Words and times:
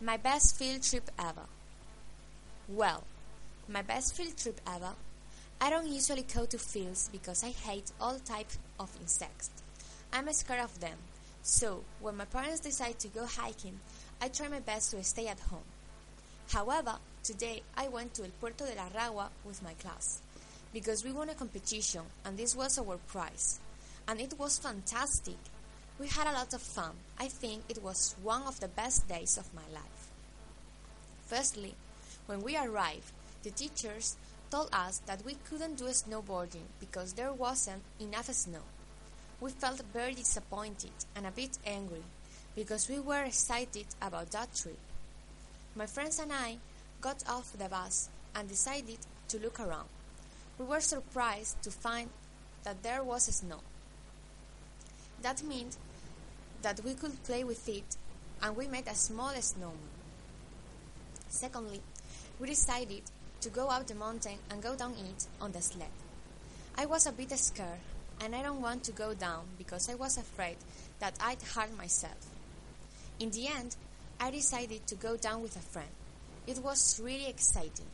My 0.00 0.16
best 0.16 0.56
field 0.56 0.84
trip 0.84 1.10
ever. 1.18 1.46
Well, 2.68 3.02
my 3.66 3.82
best 3.82 4.14
field 4.14 4.36
trip 4.36 4.60
ever. 4.64 4.92
I 5.60 5.70
don't 5.70 5.88
usually 5.88 6.22
go 6.22 6.44
to 6.44 6.56
fields 6.56 7.08
because 7.10 7.42
I 7.42 7.48
hate 7.48 7.90
all 8.00 8.16
types 8.20 8.58
of 8.78 8.96
insects. 9.00 9.50
I'm 10.12 10.32
scared 10.32 10.60
of 10.60 10.78
them. 10.78 10.96
So, 11.42 11.82
when 11.98 12.16
my 12.16 12.26
parents 12.26 12.60
decide 12.60 13.00
to 13.00 13.08
go 13.08 13.26
hiking, 13.26 13.80
I 14.22 14.28
try 14.28 14.46
my 14.46 14.60
best 14.60 14.92
to 14.92 15.02
stay 15.02 15.26
at 15.26 15.40
home. 15.40 15.66
However, 16.52 16.94
today 17.24 17.62
I 17.76 17.88
went 17.88 18.14
to 18.14 18.22
El 18.22 18.30
Puerto 18.38 18.66
de 18.66 18.76
la 18.76 18.86
Ragua 18.94 19.30
with 19.44 19.64
my 19.64 19.72
class 19.74 20.20
because 20.72 21.04
we 21.04 21.10
won 21.10 21.28
a 21.28 21.34
competition 21.34 22.02
and 22.24 22.38
this 22.38 22.54
was 22.54 22.78
our 22.78 22.98
prize. 23.08 23.58
And 24.06 24.20
it 24.20 24.38
was 24.38 24.58
fantastic. 24.58 25.38
We 25.98 26.06
had 26.06 26.28
a 26.28 26.32
lot 26.32 26.54
of 26.54 26.62
fun. 26.62 26.92
I 27.18 27.26
think 27.26 27.64
it 27.68 27.82
was 27.82 28.14
one 28.22 28.42
of 28.42 28.60
the 28.60 28.68
best 28.68 29.08
days 29.08 29.36
of 29.36 29.52
my 29.52 29.66
life. 29.72 30.08
Firstly, 31.26 31.74
when 32.26 32.42
we 32.42 32.56
arrived, 32.56 33.12
the 33.42 33.50
teachers 33.50 34.16
told 34.50 34.68
us 34.72 34.98
that 35.06 35.24
we 35.24 35.36
couldn't 35.48 35.76
do 35.76 35.86
snowboarding 35.86 36.66
because 36.78 37.14
there 37.14 37.32
wasn't 37.32 37.82
enough 38.00 38.26
snow. 38.26 38.62
We 39.40 39.50
felt 39.50 39.82
very 39.92 40.14
disappointed 40.14 40.92
and 41.16 41.26
a 41.26 41.32
bit 41.32 41.58
angry 41.66 42.04
because 42.54 42.88
we 42.88 43.00
were 43.00 43.24
excited 43.24 43.86
about 44.00 44.30
that 44.30 44.54
trip. 44.54 44.78
My 45.74 45.86
friends 45.86 46.18
and 46.18 46.32
I 46.32 46.58
got 47.00 47.22
off 47.28 47.52
the 47.58 47.68
bus 47.68 48.08
and 48.34 48.48
decided 48.48 48.98
to 49.28 49.38
look 49.38 49.60
around. 49.60 49.88
We 50.58 50.64
were 50.64 50.80
surprised 50.80 51.62
to 51.62 51.70
find 51.70 52.08
that 52.64 52.82
there 52.82 53.02
was 53.02 53.24
snow. 53.24 53.60
That 55.22 55.42
meant 55.42 55.76
that 56.62 56.82
we 56.84 56.94
could 56.94 57.22
play 57.24 57.44
with 57.44 57.68
it 57.68 57.96
and 58.42 58.56
we 58.56 58.66
made 58.66 58.86
a 58.88 58.94
small 58.94 59.32
snowman. 59.40 59.76
Secondly, 61.28 61.80
we 62.40 62.48
decided 62.48 63.02
to 63.40 63.48
go 63.50 63.68
up 63.68 63.86
the 63.86 63.94
mountain 63.94 64.38
and 64.50 64.62
go 64.62 64.74
down 64.74 64.92
it 64.92 65.26
on 65.40 65.52
the 65.52 65.60
sled. 65.60 65.88
I 66.76 66.86
was 66.86 67.06
a 67.06 67.12
bit 67.12 67.30
scared 67.38 67.80
and 68.20 68.34
I 68.34 68.42
don't 68.42 68.60
want 68.60 68.84
to 68.84 68.92
go 68.92 69.14
down 69.14 69.44
because 69.56 69.88
I 69.88 69.94
was 69.94 70.16
afraid 70.16 70.56
that 71.00 71.14
I'd 71.20 71.42
hurt 71.42 71.76
myself. 71.76 72.26
In 73.20 73.30
the 73.30 73.48
end, 73.48 73.76
I 74.20 74.30
decided 74.30 74.86
to 74.86 74.94
go 74.94 75.16
down 75.16 75.42
with 75.42 75.56
a 75.56 75.60
friend. 75.60 75.88
It 76.46 76.58
was 76.58 77.00
really 77.02 77.28
exciting. 77.28 77.86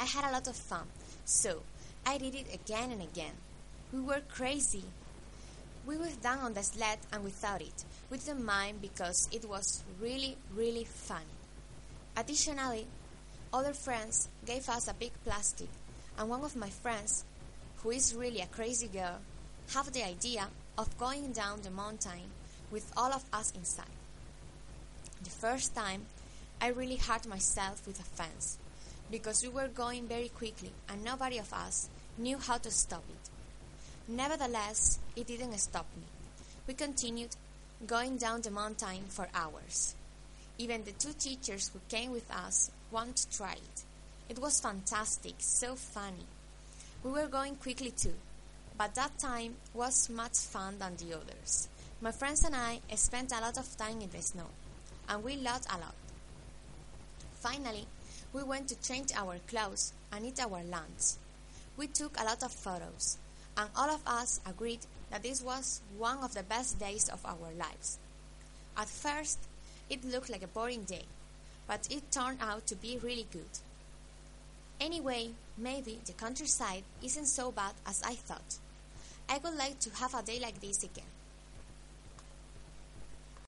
I 0.00 0.04
had 0.04 0.28
a 0.28 0.32
lot 0.32 0.48
of 0.48 0.56
fun, 0.56 0.86
so 1.24 1.62
I 2.04 2.18
did 2.18 2.34
it 2.34 2.52
again 2.52 2.90
and 2.90 3.02
again. 3.02 3.34
We 3.92 4.00
were 4.00 4.22
crazy. 4.28 4.84
We 5.86 5.96
went 5.96 6.22
down 6.22 6.38
on 6.38 6.54
the 6.54 6.62
sled 6.62 6.98
and 7.12 7.24
without 7.24 7.60
it. 7.60 7.84
We 8.10 8.18
didn't 8.18 8.44
mind 8.44 8.80
because 8.80 9.28
it 9.32 9.44
was 9.48 9.82
really, 10.00 10.36
really 10.54 10.84
funny. 10.84 11.24
Additionally, 12.16 12.86
other 13.52 13.72
friends 13.72 14.28
gave 14.46 14.68
us 14.68 14.88
a 14.88 14.94
big 14.94 15.12
plastic, 15.24 15.68
and 16.18 16.28
one 16.28 16.44
of 16.44 16.56
my 16.56 16.70
friends, 16.70 17.24
who 17.78 17.90
is 17.90 18.14
really 18.14 18.40
a 18.40 18.46
crazy 18.46 18.86
girl, 18.86 19.18
had 19.74 19.86
the 19.86 20.06
idea 20.06 20.46
of 20.78 20.98
going 20.98 21.32
down 21.32 21.62
the 21.62 21.70
mountain 21.70 22.30
with 22.70 22.90
all 22.96 23.12
of 23.12 23.24
us 23.32 23.52
inside. 23.52 23.86
The 25.22 25.30
first 25.30 25.74
time, 25.74 26.06
I 26.60 26.68
really 26.68 26.96
hurt 26.96 27.26
myself 27.26 27.86
with 27.86 27.98
a 28.00 28.04
fence 28.04 28.58
because 29.10 29.42
we 29.42 29.48
were 29.48 29.68
going 29.68 30.06
very 30.06 30.28
quickly 30.28 30.70
and 30.88 31.04
nobody 31.04 31.38
of 31.38 31.52
us 31.52 31.88
knew 32.16 32.38
how 32.38 32.58
to 32.58 32.70
stop 32.70 33.04
it. 33.08 33.30
Nevertheless, 34.08 34.98
it 35.16 35.26
didn't 35.26 35.56
stop 35.58 35.86
me. 35.96 36.02
We 36.66 36.74
continued 36.74 37.36
going 37.86 38.16
down 38.16 38.42
the 38.42 38.50
mountain 38.50 39.04
for 39.08 39.28
hours. 39.34 39.94
Even 40.58 40.84
the 40.84 40.92
two 40.92 41.12
teachers 41.12 41.70
who 41.72 41.80
came 41.88 42.12
with 42.12 42.30
us 42.30 42.70
wanted 42.90 43.16
to 43.16 43.36
try 43.36 43.52
it. 43.52 43.82
It 44.28 44.38
was 44.38 44.60
fantastic, 44.60 45.34
so 45.38 45.74
funny. 45.74 46.26
We 47.02 47.10
were 47.10 47.26
going 47.26 47.56
quickly 47.56 47.90
too, 47.90 48.14
but 48.76 48.94
that 48.94 49.18
time 49.18 49.56
was 49.74 50.10
much 50.10 50.36
fun 50.38 50.78
than 50.78 50.96
the 50.96 51.16
others. 51.16 51.68
My 52.00 52.12
friends 52.12 52.44
and 52.44 52.54
I 52.54 52.80
spent 52.96 53.32
a 53.32 53.40
lot 53.40 53.58
of 53.58 53.76
time 53.76 54.00
in 54.00 54.10
the 54.10 54.22
snow, 54.22 54.46
and 55.08 55.22
we 55.22 55.36
laughed 55.36 55.66
a 55.72 55.78
lot. 55.78 55.94
Finally, 57.40 57.86
we 58.32 58.42
went 58.42 58.68
to 58.68 58.80
change 58.80 59.12
our 59.14 59.38
clothes 59.48 59.92
and 60.12 60.24
eat 60.24 60.40
our 60.40 60.62
lunch. 60.64 61.16
We 61.76 61.86
took 61.88 62.18
a 62.20 62.24
lot 62.24 62.42
of 62.42 62.52
photos, 62.52 63.18
and 63.56 63.68
all 63.76 63.90
of 63.90 64.00
us 64.06 64.40
agreed 64.46 64.80
that 65.10 65.22
this 65.22 65.42
was 65.42 65.80
one 65.98 66.18
of 66.18 66.34
the 66.34 66.42
best 66.42 66.78
days 66.78 67.08
of 67.08 67.24
our 67.24 67.52
lives. 67.58 67.98
At 68.76 68.88
first, 68.88 69.38
it 69.90 70.04
looked 70.04 70.30
like 70.30 70.42
a 70.42 70.46
boring 70.46 70.84
day, 70.84 71.04
but 71.66 71.86
it 71.90 72.10
turned 72.10 72.38
out 72.40 72.66
to 72.68 72.74
be 72.76 72.98
really 73.02 73.26
good. 73.30 73.58
Anyway, 74.80 75.30
maybe 75.56 76.00
the 76.06 76.12
countryside 76.12 76.82
isn't 77.02 77.26
so 77.26 77.52
bad 77.52 77.74
as 77.86 78.02
I 78.02 78.14
thought. 78.14 78.58
I 79.28 79.38
would 79.38 79.54
like 79.54 79.78
to 79.80 79.90
have 79.90 80.14
a 80.14 80.22
day 80.22 80.40
like 80.40 80.60
this 80.60 80.82
again. 80.82 81.04